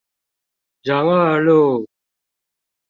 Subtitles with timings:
[0.81, 1.87] 仁二路